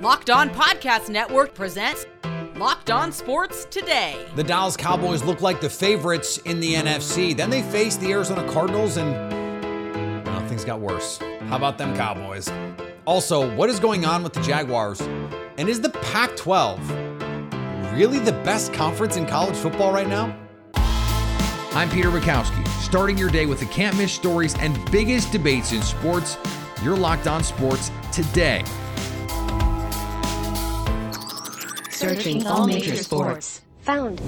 [0.00, 2.06] Locked On Podcast Network presents
[2.56, 4.24] Locked On Sports Today.
[4.34, 7.36] The Dallas Cowboys look like the favorites in the NFC.
[7.36, 11.18] Then they faced the Arizona Cardinals and things got worse.
[11.48, 12.50] How about them Cowboys?
[13.04, 15.02] Also, what is going on with the Jaguars?
[15.58, 16.80] And is the Pac 12
[17.92, 20.34] really the best conference in college football right now?
[21.72, 25.82] I'm Peter Bukowski, starting your day with the can't miss stories and biggest debates in
[25.82, 26.38] sports.
[26.82, 28.64] You're locked on sports today.
[32.00, 33.60] Searching all major sports.
[33.82, 34.22] Found.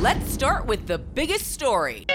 [0.00, 2.06] Let's start with the biggest story.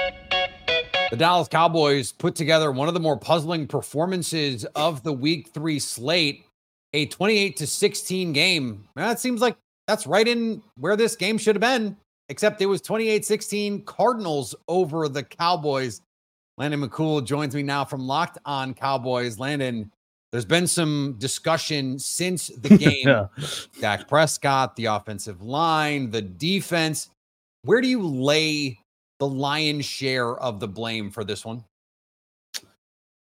[1.11, 5.77] The Dallas Cowboys put together one of the more puzzling performances of the week three
[5.77, 6.47] slate,
[6.93, 8.87] a 28 to 16 game.
[8.95, 9.55] That seems like
[9.87, 11.95] that's right in where this game should have been,
[12.29, 16.01] except it was 28 16 Cardinals over the Cowboys.
[16.57, 19.37] Landon McCool joins me now from Locked On Cowboys.
[19.37, 19.91] Landon,
[20.31, 23.07] there's been some discussion since the game.
[23.07, 23.27] yeah.
[23.79, 27.09] Dak Prescott, the offensive line, the defense.
[27.63, 28.79] Where do you lay
[29.19, 31.63] the lion's share of the blame for this one?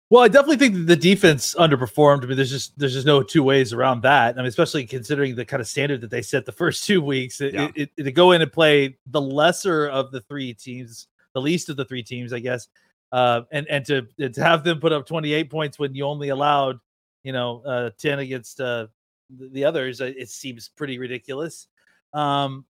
[0.10, 2.24] Well, I definitely think the defense underperformed.
[2.24, 4.36] I mean, there's just there's just no two ways around that.
[4.36, 7.42] I mean, especially considering the kind of standard that they set the first two weeks.
[7.42, 7.70] It, yeah.
[7.76, 11.68] it, it, to go in and play the lesser of the three teams, the least
[11.70, 12.68] of the three teams, I guess,
[13.12, 16.80] uh, and and to to have them put up 28 points when you only allowed
[17.24, 18.88] you know, uh, 10 against uh,
[19.30, 21.68] the others, uh, it seems pretty ridiculous.
[22.14, 22.66] Um,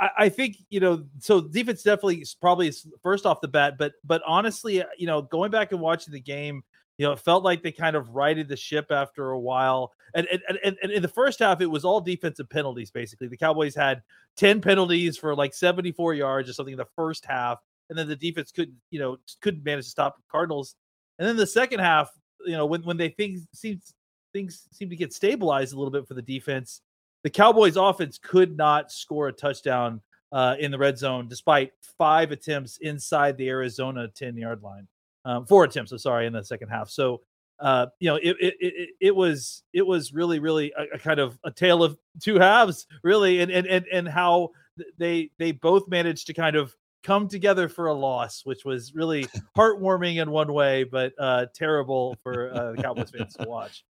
[0.00, 2.72] I, I think, you know, so defense definitely is probably
[3.02, 6.20] first off the bat, but, but honestly, uh, you know, going back and watching the
[6.20, 6.62] game,
[6.98, 9.92] you know, it felt like they kind of righted the ship after a while.
[10.14, 13.28] And, and, and, and in the first half, it was all defensive penalties, basically.
[13.28, 14.02] The Cowboys had
[14.36, 17.58] 10 penalties for like 74 yards or something in the first half.
[17.88, 20.74] And then the defense couldn't, you know, couldn't manage to stop Cardinals.
[21.18, 22.10] And then the second half,
[22.48, 23.94] you know when when they think seems
[24.32, 26.82] things seem to get stabilized a little bit for the defense,
[27.22, 30.00] the Cowboys offense could not score a touchdown
[30.32, 34.86] uh, in the red zone despite five attempts inside the Arizona 10 yard line.
[35.24, 36.88] Um, four attempts, I'm sorry, in the second half.
[36.88, 37.22] So,
[37.60, 41.18] uh, you know, it, it, it, it, was, it was really, really a, a, kind
[41.18, 43.40] of a tale of two halves really.
[43.40, 44.50] And, and, and, and how
[44.96, 49.26] they, they both managed to kind of come together for a loss, which was really
[49.56, 53.84] heartwarming in one way, but uh, terrible for uh, the Cowboys fans to watch.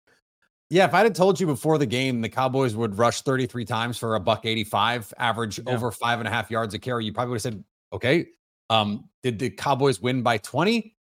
[0.71, 3.97] Yeah, if I'd have told you before the game the Cowboys would rush 33 times
[3.97, 5.75] for a buck 85, average yeah.
[5.75, 8.27] over five and a half yards a carry, you probably would have said, okay,
[8.69, 10.95] um, did the Cowboys win by 20?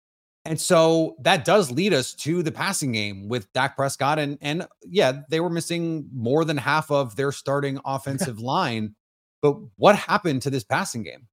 [0.44, 4.18] And so that does lead us to the passing game with Dak Prescott.
[4.18, 8.94] And and yeah, they were missing more than half of their starting offensive line.
[9.40, 11.26] But what happened to this passing game?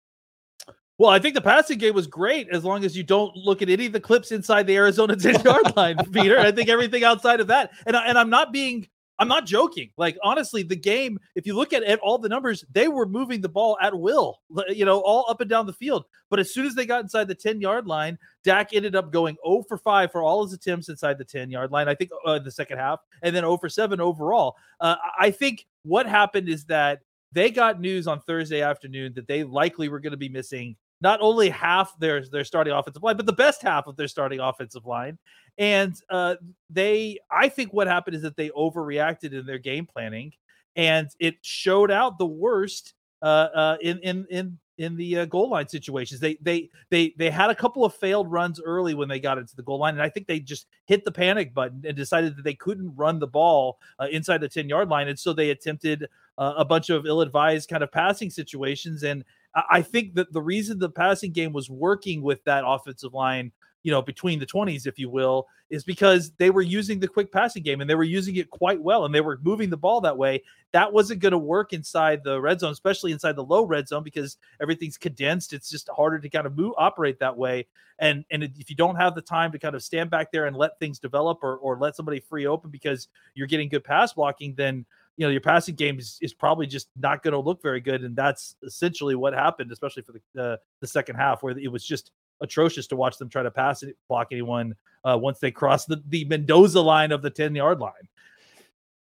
[1.01, 3.69] Well, I think the passing game was great as long as you don't look at
[3.69, 6.38] any of the clips inside the Arizona 10 yard line, Peter.
[6.38, 9.89] I think everything outside of that, and, and I'm not being, I'm not joking.
[9.97, 13.50] Like, honestly, the game, if you look at, all the numbers, they were moving the
[13.50, 16.06] ball at will, you know, all up and down the field.
[16.29, 19.38] But as soon as they got inside the 10 yard line, Dak ended up going
[19.44, 22.38] 0 for 5 for all his attempts inside the 10 yard line, I think, uh,
[22.38, 24.56] the second half, and then 0 for 7 overall.
[24.79, 27.00] Uh, I think what happened is that
[27.31, 31.19] they got news on Thursday afternoon that they likely were going to be missing not
[31.22, 34.85] only half their their starting offensive line, but the best half of their starting offensive
[34.85, 35.17] line.
[35.57, 36.35] And uh,
[36.69, 40.31] they, I think, what happened is that they overreacted in their game planning,
[40.75, 45.50] and it showed out the worst uh, uh, in in in in the uh, goal
[45.50, 46.19] line situations.
[46.19, 49.56] They they they they had a couple of failed runs early when they got into
[49.56, 52.44] the goal line, and I think they just hit the panic button and decided that
[52.44, 56.07] they couldn't run the ball uh, inside the ten yard line, and so they attempted
[56.38, 59.23] uh, a bunch of ill advised kind of passing situations and
[59.56, 63.51] I think that the reason the passing game was working with that offensive line,
[63.84, 67.31] you know, between the 20s, if you will, is because they were using the quick
[67.31, 70.00] passing game and they were using it quite well and they were moving the ball
[70.01, 70.44] that way.
[70.72, 74.03] That wasn't going to work inside the red zone, especially inside the low red zone
[74.03, 75.53] because everything's condensed.
[75.53, 77.68] It's just harder to kind of move, operate that way.
[78.00, 80.56] And and if you don't have the time to kind of stand back there and
[80.56, 84.53] let things develop or, or let somebody free open because you're getting good pass blocking,
[84.56, 84.86] then–
[85.18, 88.04] you know your passing game is, is probably just not going to look very good
[88.04, 91.86] and that's essentially what happened especially for the uh, the second half where it was
[91.86, 92.12] just
[92.42, 96.02] atrocious to watch them try to pass it block anyone uh, once they cross the,
[96.08, 98.08] the mendoza line of the 10 yard line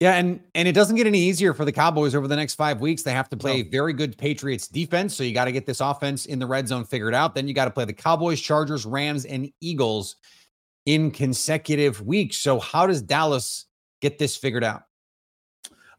[0.01, 2.81] yeah, and and it doesn't get any easier for the Cowboys over the next five
[2.81, 3.03] weeks.
[3.03, 3.69] They have to play no.
[3.71, 6.87] very good Patriots defense, so you got to get this offense in the red zone
[6.87, 7.35] figured out.
[7.35, 10.17] Then you got to play the Cowboys, Chargers, Rams, and Eagles
[10.87, 12.39] in consecutive weeks.
[12.39, 13.67] So how does Dallas
[14.01, 14.85] get this figured out?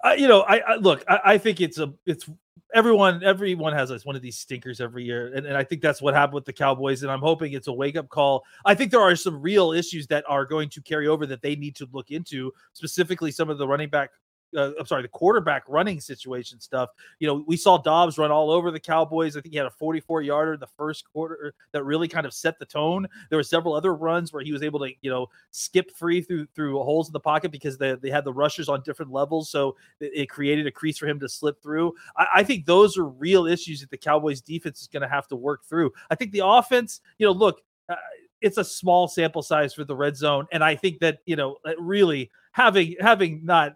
[0.04, 2.30] Uh, you know, I, I look, I, I, think it's a, it's
[2.74, 6.14] everyone, everyone has one of these stinkers every year, and, and I think that's what
[6.14, 7.04] happened with the Cowboys.
[7.04, 8.44] And I'm hoping it's a wake up call.
[8.66, 11.56] I think there are some real issues that are going to carry over that they
[11.56, 14.12] need to look into, specifically some of the running back
[14.56, 16.90] uh, I'm sorry, the quarterback running situation stuff.
[17.20, 19.36] You know, we saw Dobbs run all over the Cowboys.
[19.36, 22.34] I think he had a 44 yarder in the first quarter that really kind of
[22.34, 23.08] set the tone.
[23.30, 26.48] There were several other runs where he was able to, you know, skip free through
[26.56, 29.50] through holes in the pocket because they, they had the rushers on different levels.
[29.50, 31.94] So it, it created a crease for him to slip through.
[32.18, 35.28] I, I think those are real issues that the Cowboys defense is going to have
[35.30, 35.92] to work through.
[36.10, 37.96] I think the offense, you know, look, uh,
[38.42, 41.58] it's a small sample size for the red zone, and I think that you know
[41.80, 43.76] really having having not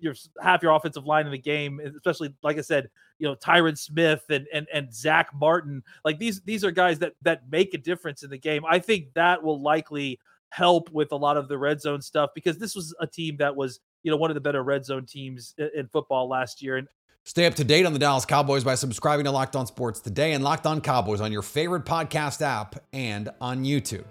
[0.00, 3.76] your half your offensive line in the game, especially like I said, you know Tyron
[3.76, 7.78] Smith and and and Zack Martin, like these these are guys that that make a
[7.78, 8.64] difference in the game.
[8.68, 10.18] I think that will likely
[10.50, 13.54] help with a lot of the red zone stuff because this was a team that
[13.54, 16.76] was you know one of the better red zone teams in, in football last year,
[16.76, 16.88] and
[17.24, 20.34] Stay up to date on the Dallas Cowboys by subscribing to Locked On Sports today
[20.34, 24.04] and Locked On Cowboys on your favorite podcast app and on YouTube.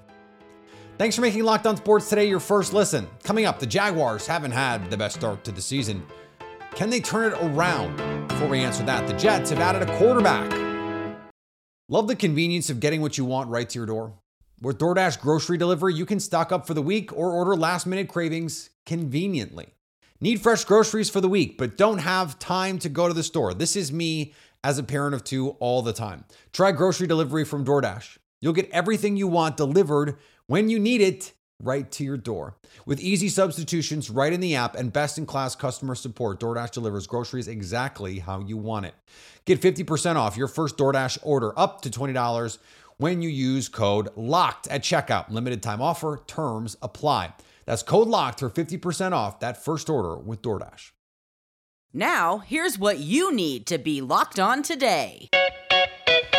[0.98, 3.06] Thanks for making Locked On Sports today your first listen.
[3.22, 6.08] Coming up, the Jaguars haven't had the best start to the season.
[6.74, 7.98] Can they turn it around?
[8.30, 10.50] Before we answer that, the Jets have added a quarterback.
[11.90, 14.14] Love the convenience of getting what you want right to your door.
[14.62, 18.08] With DoorDash grocery delivery, you can stock up for the week or order last minute
[18.08, 19.68] cravings conveniently.
[20.22, 23.54] Need fresh groceries for the week, but don't have time to go to the store.
[23.54, 24.34] This is me
[24.64, 26.24] as a parent of two all the time.
[26.54, 28.18] Try grocery delivery from DoorDash.
[28.40, 32.56] You'll get everything you want delivered when you need it right to your door.
[32.86, 37.08] With easy substitutions right in the app and best in class customer support, DoorDash delivers
[37.08, 38.94] groceries exactly how you want it.
[39.46, 42.58] Get 50% off your first DoorDash order up to $20
[42.98, 45.30] when you use code LOCKED at checkout.
[45.30, 47.34] Limited time offer, terms apply.
[47.66, 50.92] That's code LOCKED for 50% off that first order with DoorDash.
[51.94, 55.30] Now, here's what you need to be locked on today.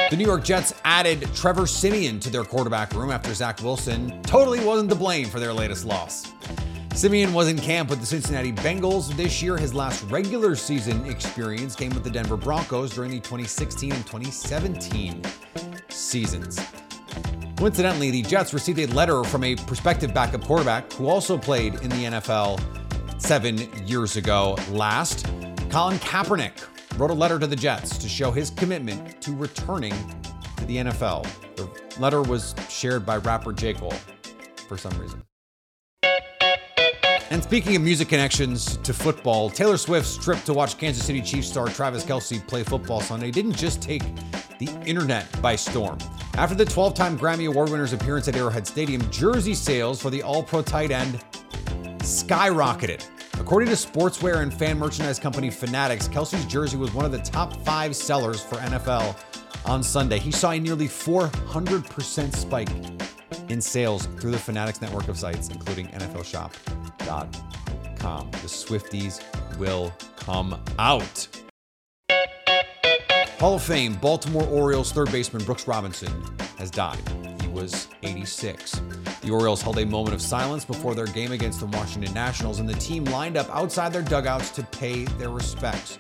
[0.09, 4.65] The New York Jets added Trevor Siemian to their quarterback room after Zach Wilson totally
[4.65, 6.33] wasn't to blame for their latest loss.
[6.95, 9.57] Siemian was in camp with the Cincinnati Bengals this year.
[9.57, 15.23] His last regular season experience came with the Denver Broncos during the 2016 and 2017
[15.89, 16.61] seasons.
[17.57, 21.89] Coincidentally, the Jets received a letter from a prospective backup quarterback who also played in
[21.91, 22.61] the NFL
[23.21, 25.27] seven years ago last.
[25.69, 26.63] Colin Kaepernick
[26.97, 29.93] wrote a letter to the Jets to show his commitment to returning
[30.57, 31.27] to the NFL.
[31.57, 31.69] The
[32.01, 33.75] letter was shared by rapper J.
[33.75, 33.95] Cole
[34.69, 35.23] for some reason.
[37.29, 41.49] And speaking of music connections to football, Taylor Swift's trip to watch Kansas City Chiefs
[41.49, 44.03] star Travis Kelce play football Sunday didn't just take
[44.59, 45.99] the internet by storm.
[46.35, 50.23] After the 12 time Grammy Award winner's appearance at Arrowhead Stadium, jersey sales for the
[50.23, 51.23] All Pro tight end
[51.99, 53.05] skyrocketed.
[53.39, 57.55] According to sportswear and fan merchandise company Fanatics, Kelce's jersey was one of the top
[57.65, 59.17] five sellers for NFL
[59.67, 60.19] on Sunday.
[60.19, 62.69] He saw a nearly 400% spike
[63.49, 68.31] in sales through the Fanatics network of sites, including NFLShop.com.
[68.31, 69.23] The Swifties
[69.59, 71.29] will come out.
[73.39, 76.11] Hall of Fame Baltimore Orioles third baseman Brooks Robinson
[76.59, 76.99] has died.
[77.43, 78.81] He was 86.
[79.27, 82.69] The Orioles held a moment of silence before their game against the Washington Nationals, and
[82.69, 85.99] the team lined up outside their dugouts to pay their respects.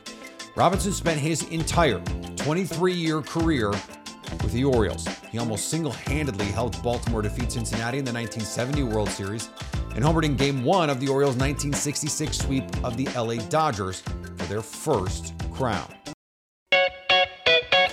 [0.55, 1.99] Robinson spent his entire
[2.37, 5.08] 23 year career with the Orioles.
[5.28, 9.50] He almost single handedly helped Baltimore defeat Cincinnati in the 1970 World Series
[9.96, 14.03] and homered in Game 1 of the Orioles' 1966 sweep of the LA Dodgers
[14.36, 15.93] for their first crown.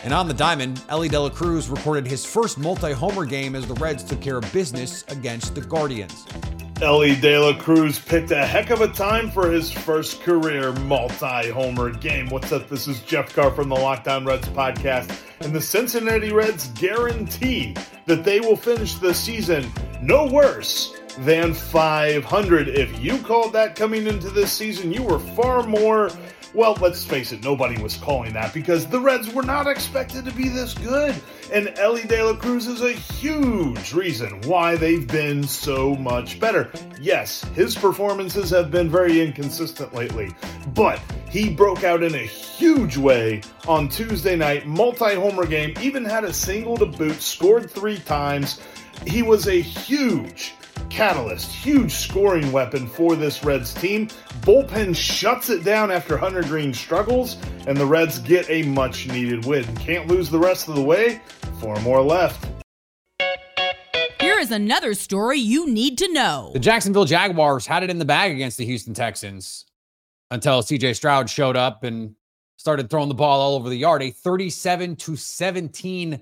[0.03, 3.73] And on the diamond, Elly De La Cruz recorded his first multi-homer game as the
[3.75, 6.25] Reds took care of business against the Guardians.
[6.81, 11.91] Elly De La Cruz picked a heck of a time for his first career multi-homer
[11.91, 12.27] game.
[12.27, 12.67] What's up?
[12.67, 17.73] This is Jeff Carr from the Locked On Reds podcast, and the Cincinnati Reds guarantee
[18.05, 22.67] that they will finish the season no worse than 500.
[22.67, 26.09] If you called that coming into this season, you were far more
[26.53, 30.31] well, let's face it, nobody was calling that because the Reds were not expected to
[30.31, 31.15] be this good.
[31.51, 36.71] And Elly De La Cruz is a huge reason why they've been so much better.
[37.01, 40.31] Yes, his performances have been very inconsistent lately,
[40.73, 46.05] but he broke out in a huge way on Tuesday night, multi homer game, even
[46.05, 48.61] had a single to boot, scored three times.
[49.07, 50.53] He was a huge
[50.93, 54.07] catalyst, huge scoring weapon for this Reds team.
[54.41, 59.43] Bullpen shuts it down after Hunter Greene struggles, and the Reds get a much needed
[59.45, 59.63] win.
[59.77, 61.19] Can't lose the rest of the way.
[61.59, 62.45] Four more left.
[64.21, 66.51] Here is another story you need to know.
[66.53, 69.65] The Jacksonville Jaguars had it in the bag against the Houston Texans
[70.29, 72.15] until CJ Stroud showed up and
[72.57, 74.03] started throwing the ball all over the yard.
[74.03, 76.21] A 37 to 17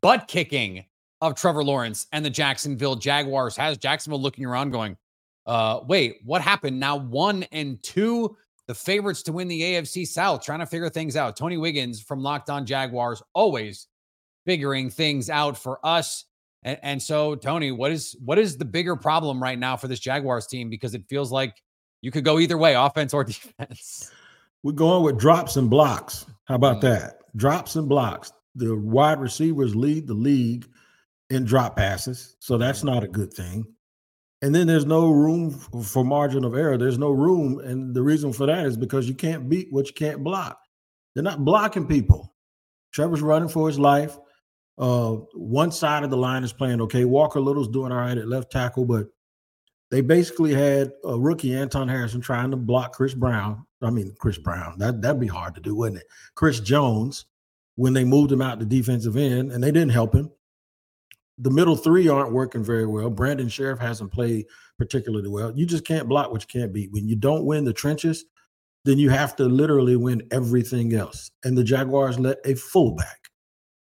[0.00, 0.84] butt kicking
[1.22, 4.96] of Trevor Lawrence and the Jacksonville Jaguars has Jacksonville looking around going,
[5.46, 6.78] uh, wait, what happened?
[6.78, 8.36] Now one and two.
[8.68, 11.36] The favorites to win the AFC South, trying to figure things out.
[11.36, 13.88] Tony Wiggins from Locked On Jaguars, always
[14.46, 16.24] figuring things out for us.
[16.62, 19.98] And, and so, Tony, what is what is the bigger problem right now for this
[19.98, 20.70] Jaguars team?
[20.70, 21.54] Because it feels like
[22.02, 24.10] you could go either way, offense or defense.
[24.62, 26.24] We're going with drops and blocks.
[26.44, 26.82] How about Mm.
[26.82, 27.18] that?
[27.36, 28.32] Drops and blocks.
[28.54, 30.68] The wide receivers lead the league
[31.32, 33.64] in drop passes, so that's not a good thing.
[34.42, 36.76] And then there's no room for margin of error.
[36.76, 39.94] There's no room, and the reason for that is because you can't beat what you
[39.94, 40.58] can't block.
[41.14, 42.34] They're not blocking people.
[42.92, 44.18] Trevor's running for his life.
[44.78, 47.04] Uh, one side of the line is playing okay.
[47.04, 49.06] Walker Little's doing all right at left tackle, but
[49.90, 53.64] they basically had a rookie Anton Harrison trying to block Chris Brown.
[53.80, 54.78] I mean, Chris Brown.
[54.78, 56.06] That that'd be hard to do, wouldn't it?
[56.34, 57.26] Chris Jones,
[57.76, 60.30] when they moved him out to defensive end, and they didn't help him.
[61.38, 63.10] The middle three aren't working very well.
[63.10, 64.46] Brandon Scherff hasn't played
[64.78, 65.52] particularly well.
[65.56, 66.92] You just can't block what you can't beat.
[66.92, 68.24] When you don't win the trenches,
[68.84, 71.30] then you have to literally win everything else.
[71.44, 73.30] And the Jaguars let a fullback,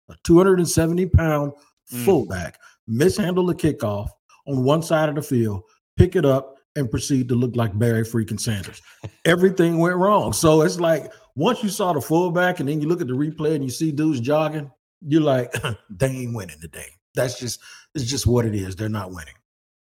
[0.10, 1.52] a 270 pound
[1.92, 2.06] Mm.
[2.06, 4.08] fullback, mishandle the kickoff
[4.48, 5.64] on one side of the field,
[5.98, 8.82] pick it up, and proceed to look like Barry freaking Sanders.
[9.26, 10.32] Everything went wrong.
[10.34, 13.54] So it's like once you saw the fullback and then you look at the replay
[13.56, 14.72] and you see dudes jogging,
[15.06, 15.54] you're like,
[15.90, 16.88] they ain't winning today.
[17.16, 17.60] That's just
[17.96, 18.76] it's just what it is.
[18.76, 19.34] They're not winning.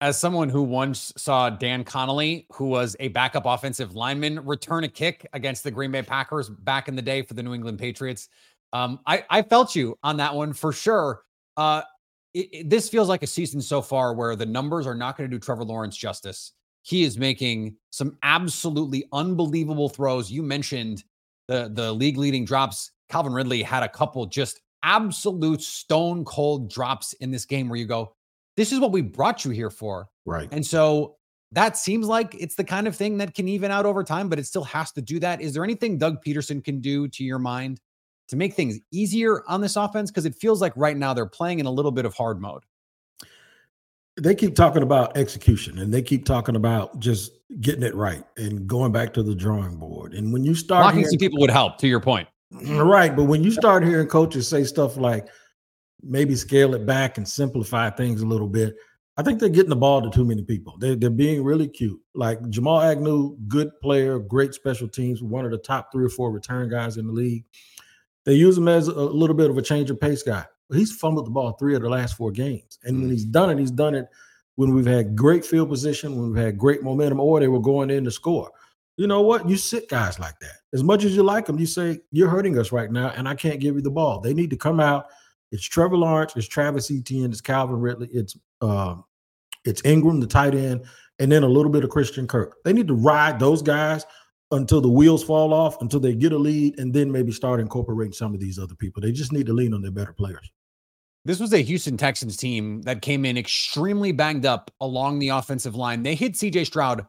[0.00, 4.88] As someone who once saw Dan Connolly, who was a backup offensive lineman, return a
[4.88, 8.28] kick against the Green Bay Packers back in the day for the New England Patriots,
[8.72, 11.22] um, I, I felt you on that one for sure.
[11.56, 11.82] Uh,
[12.32, 15.28] it, it- this feels like a season so far where the numbers are not going
[15.28, 16.52] to do Trevor Lawrence justice.
[16.82, 20.30] He is making some absolutely unbelievable throws.
[20.30, 21.02] You mentioned
[21.48, 22.92] the the league leading drops.
[23.08, 27.86] Calvin Ridley had a couple just absolute stone cold drops in this game where you
[27.86, 28.14] go,
[28.56, 30.08] this is what we brought you here for.
[30.26, 30.48] Right.
[30.52, 31.16] And so
[31.52, 34.38] that seems like it's the kind of thing that can even out over time, but
[34.38, 35.40] it still has to do that.
[35.40, 37.80] Is there anything Doug Pederson can do to your mind
[38.28, 40.10] to make things easier on this offense?
[40.10, 42.64] Because it feels like right now they're playing in a little bit of hard mode.
[44.20, 47.30] they keep talking about execution and they keep talking about just
[47.60, 50.12] getting it right and going back to the drawing board.
[50.12, 52.28] And when you start Blocking hearing- some people would help, to your point.
[52.50, 55.28] Right, but when you start hearing coaches say stuff like
[56.02, 58.74] maybe scale it back and simplify things a little bit,
[59.16, 60.76] I think they're getting the ball to too many people.
[60.78, 62.00] They're, they're being really cute.
[62.14, 66.30] Like Jamal Agnew, good player, great special teams, one of the top three or four
[66.30, 67.44] return guys in the league.
[68.24, 70.44] They use him as a little bit of a change of pace guy.
[70.72, 72.78] He's fumbled the ball three of the last four games.
[72.84, 73.32] And when he's mm-hmm.
[73.32, 74.06] done it, he's done it
[74.54, 77.90] when we've had great field position, when we've had great momentum, or they were going
[77.90, 78.50] in to score.
[78.98, 79.48] You know what?
[79.48, 80.56] You sit guys like that.
[80.74, 83.34] As much as you like them, you say, You're hurting us right now, and I
[83.36, 84.20] can't give you the ball.
[84.20, 85.06] They need to come out.
[85.52, 89.04] It's Trevor Lawrence, it's Travis Etienne, it's Calvin Ridley, it's um,
[89.64, 90.84] it's Engram, the tight end,
[91.20, 92.56] and then a little bit of Christian Kirk.
[92.64, 94.04] They need to ride those guys
[94.50, 98.12] until the wheels fall off, until they get a lead, and then maybe start incorporating
[98.12, 99.00] some of these other people.
[99.00, 100.50] They just need to lean on their better players.
[101.24, 105.76] This was a Houston Texans team that came in extremely banged up along the offensive
[105.76, 106.02] line.
[106.02, 107.06] They hit CJ Stroud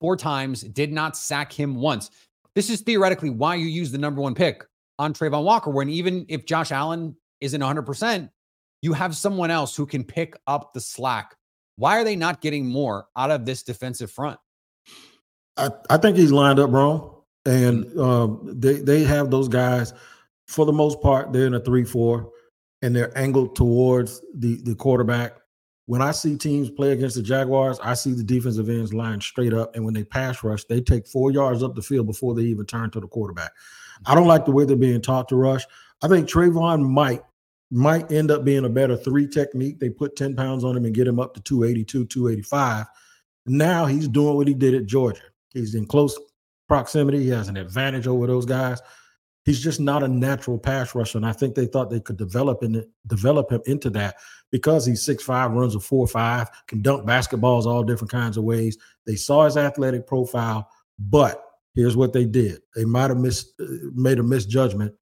[0.00, 2.10] four times, did not sack him once.
[2.54, 4.64] This is theoretically why you use the number one pick
[4.98, 8.28] on Travon Walker, when even if Josh Allen isn't 100%,
[8.82, 11.36] you have someone else who can pick up the slack.
[11.76, 14.38] Why are they not getting more out of this defensive front?
[15.56, 17.16] I, I think he's lined up wrong.
[17.46, 19.94] And um, they, they have those guys,
[20.46, 22.30] for the most part, they're in a 3 4
[22.82, 25.39] and they're angled towards the, the quarterback.
[25.90, 29.52] When I see teams play against the Jaguars, I see the defensive ends lined straight
[29.52, 29.74] up.
[29.74, 32.64] And when they pass rush, they take four yards up the field before they even
[32.64, 33.50] turn to the quarterback.
[34.06, 35.64] I don't like the way they're being taught to rush.
[36.00, 37.22] I think Travon might
[37.72, 39.80] might end up being a better three technique.
[39.80, 42.86] They put 10 pounds on him and get him up to 282, 285.
[43.46, 45.22] Now he's doing what he did at Georgia.
[45.48, 46.16] He's in close
[46.68, 47.18] proximity.
[47.18, 48.80] He has an advantage over those guys.
[49.44, 51.18] He's just not a natural pass rusher.
[51.18, 54.16] And I think they thought they could develop it, develop him into that
[54.52, 58.76] because he's 6'5, runs a 4-5, can dunk basketballs all different kinds of ways.
[59.06, 60.68] They saw his athletic profile,
[60.98, 61.42] but
[61.74, 62.60] here's what they did.
[62.74, 64.94] They might have uh, made a misjudgment.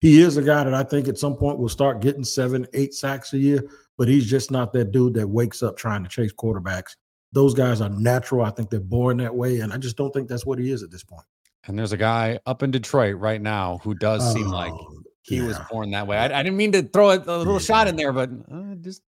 [0.00, 2.94] He is a guy that I think at some point will start getting seven, eight
[2.94, 3.64] sacks a year,
[3.96, 6.94] but he's just not that dude that wakes up trying to chase quarterbacks.
[7.32, 8.44] Those guys are natural.
[8.44, 9.60] I think they're born that way.
[9.60, 11.26] And I just don't think that's what he is at this point.
[11.68, 15.42] And there's a guy up in Detroit right now who does seem like Oh, he
[15.42, 16.16] was born that way.
[16.16, 17.58] I, I didn't mean to throw a, a little Yeah.
[17.58, 19.02] shot in there, but uh, just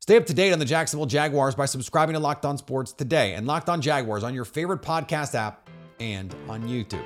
[0.00, 3.32] stay up to date on the Jacksonville Jaguars by subscribing to Locked On Sports today
[3.34, 7.02] and Locked On Jaguars on your favorite podcast app and on YouTube.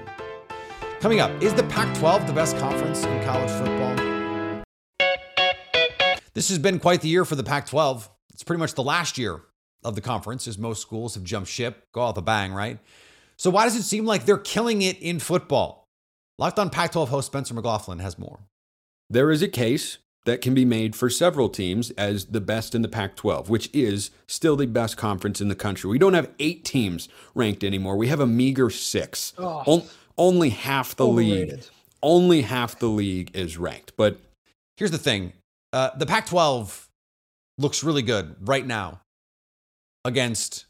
[0.99, 4.65] Coming up, is the Pac 12 the best conference in college football?
[6.35, 8.09] This has been quite the year for the Pac 12.
[8.33, 9.41] It's pretty much the last year
[9.85, 12.79] of the conference, as most schools have jumped ship, go out the bang, right?
[13.39, 15.85] So why does it seem like they're killing it in football?
[16.39, 18.41] Locked on Pac 12 host Spencer McLaughlin has more.
[19.11, 22.83] There is a case that can be made for several teams as the best in
[22.83, 25.89] the Pac 12, which is still the best conference in the country.
[25.91, 27.97] We don't have eight teams ranked anymore.
[27.97, 29.33] We have a meager six.
[29.67, 29.85] On-
[30.19, 31.61] only half the league.
[32.03, 33.93] Only half the league is ranked.
[33.97, 34.21] But
[34.79, 35.33] Here's the thing
[35.73, 36.89] uh, the Pac 12
[37.59, 39.01] looks really good right now
[40.05, 40.67] against,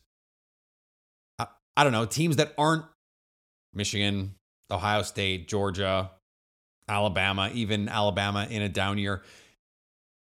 [1.78, 2.84] I, don't know, teams that aren't
[3.72, 4.34] Michigan,
[4.70, 6.10] Ohio State, Georgia,
[6.88, 9.22] Alabama, even Alabama in a down year.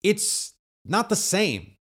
[0.02, 0.54] It's
[0.84, 1.72] not the same.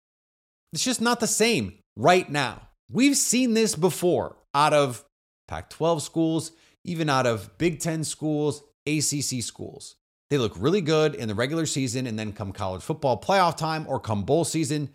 [0.74, 2.62] It's just not the same right now.
[2.92, 5.06] We've seen this before out of
[5.48, 6.52] Pac 12 schools,
[6.84, 9.96] even out of Big Ten schools, ACC schools.
[10.30, 13.86] They look really good in the regular season, and then come college football playoff time
[13.88, 14.90] or come bowl season,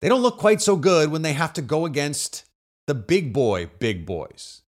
[0.00, 2.44] they don't look quite so good when they have to go against
[2.90, 4.62] the big boy, big boys,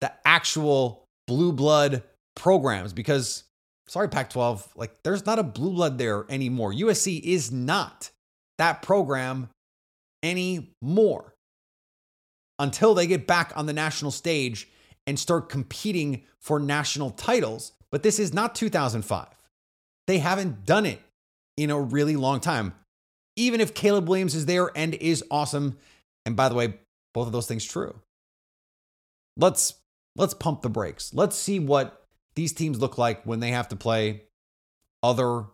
[0.00, 2.02] the actual blue blood
[2.34, 2.92] programs.
[2.92, 3.44] Because,
[3.86, 6.72] sorry, Pac 12, like there's not a blue blood there anymore.
[6.72, 8.10] USC is not
[8.58, 9.48] that program
[10.24, 11.36] anymore
[12.58, 14.68] until they get back on the national stage
[15.06, 17.74] and start competing for national titles.
[17.92, 19.28] But this is not 2005.
[20.08, 21.00] They haven't done it
[21.56, 22.74] in a really long time.
[23.36, 25.78] Even if Caleb Williams is there and is awesome,
[26.26, 26.74] and by the way,
[27.14, 27.94] both of those things true.
[29.36, 29.74] Let's
[30.16, 31.12] let's pump the brakes.
[31.14, 34.24] Let's see what these teams look like when they have to play
[35.02, 35.44] other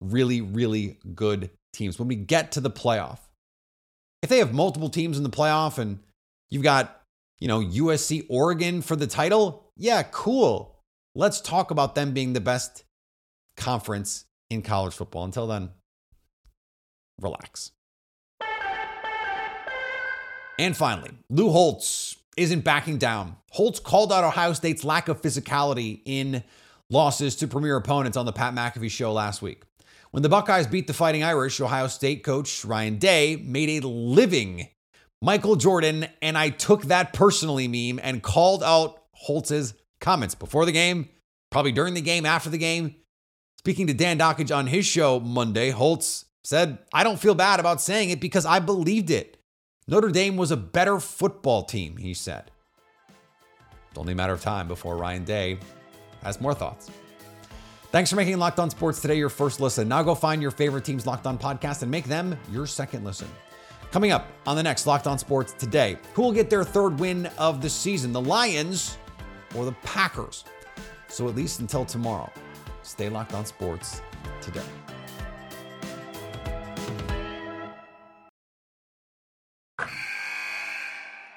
[0.00, 3.18] really really good teams when we get to the playoff.
[4.22, 6.00] If they have multiple teams in the playoff and
[6.50, 7.02] you've got,
[7.38, 10.80] you know, USC Oregon for the title, yeah, cool.
[11.14, 12.84] Let's talk about them being the best
[13.56, 15.24] conference in college football.
[15.24, 15.70] Until then,
[17.20, 17.72] relax.
[20.58, 23.36] And finally, Lou Holtz isn't backing down.
[23.50, 26.42] Holtz called out Ohio State's lack of physicality in
[26.90, 29.62] losses to premier opponents on the Pat McAfee show last week.
[30.10, 34.68] When the Buckeyes beat the Fighting Irish, Ohio State coach Ryan Day made a living
[35.22, 40.72] Michael Jordan, and I took that personally meme and called out Holtz's comments before the
[40.72, 41.08] game,
[41.50, 42.94] probably during the game, after the game.
[43.58, 47.80] Speaking to Dan Dakich on his show Monday, Holtz said, I don't feel bad about
[47.80, 49.35] saying it because I believed it.
[49.88, 52.50] Notre Dame was a better football team, he said.
[53.88, 55.60] It's only a matter of time before Ryan Day
[56.24, 56.90] has more thoughts.
[57.92, 59.86] Thanks for making Locked On Sports today your first listen.
[59.86, 63.28] Now go find your favorite team's Locked On podcast and make them your second listen.
[63.92, 67.26] Coming up on the next Locked On Sports today, who will get their third win
[67.38, 68.98] of the season, the Lions
[69.54, 70.44] or the Packers?
[71.06, 72.30] So at least until tomorrow,
[72.82, 74.02] stay locked on sports
[74.40, 74.62] today.